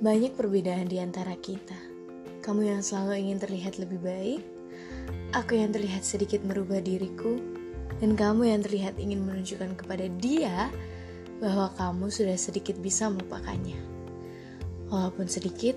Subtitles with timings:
[0.00, 1.76] Banyak perbedaan di antara kita.
[2.40, 4.40] Kamu yang selalu ingin terlihat lebih baik,
[5.36, 7.36] aku yang terlihat sedikit merubah diriku,
[8.00, 10.72] dan kamu yang terlihat ingin menunjukkan kepada dia
[11.36, 13.76] bahwa kamu sudah sedikit bisa melupakannya.
[14.88, 15.76] Walaupun sedikit,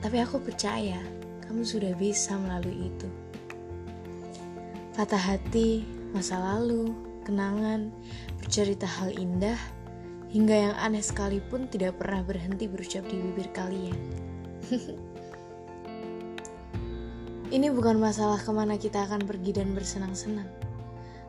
[0.00, 1.04] tapi aku percaya
[1.44, 3.08] kamu sudah bisa melalui itu.
[4.96, 5.84] Patah hati,
[6.16, 6.96] masa lalu,
[7.28, 7.92] kenangan,
[8.40, 9.60] bercerita hal indah,
[10.34, 13.94] hingga yang aneh sekalipun tidak pernah berhenti berucap di bibir kalian.
[17.54, 20.50] Ini bukan masalah ke mana kita akan pergi dan bersenang-senang,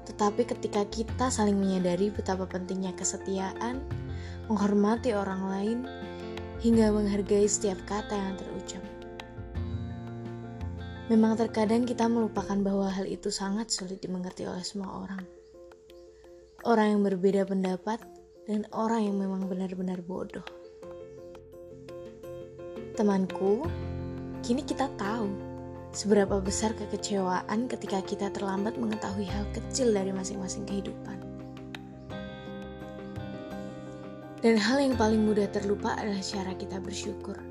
[0.09, 3.77] tetapi ketika kita saling menyadari betapa pentingnya kesetiaan,
[4.49, 5.85] menghormati orang lain,
[6.65, 8.81] hingga menghargai setiap kata yang terucap.
[11.13, 15.21] Memang terkadang kita melupakan bahwa hal itu sangat sulit dimengerti oleh semua orang.
[16.65, 18.01] Orang yang berbeda pendapat
[18.45, 20.45] dan orang yang memang benar-benar bodoh.
[22.93, 23.65] Temanku,
[24.45, 25.27] kini kita tahu
[25.91, 31.17] seberapa besar kekecewaan ketika kita terlambat mengetahui hal kecil dari masing-masing kehidupan.
[34.45, 37.41] Dan hal yang paling mudah terlupa adalah cara kita bersyukur.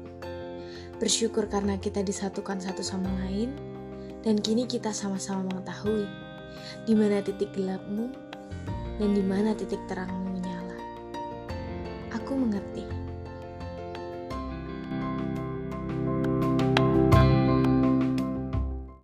[1.03, 3.51] Bersyukur karena kita disatukan satu sama lain,
[4.23, 6.07] dan kini kita sama-sama mengetahui
[6.87, 8.09] di mana titik gelapmu
[8.97, 10.34] dan di mana titik terangmu.
[12.25, 13.04] Aku mengerti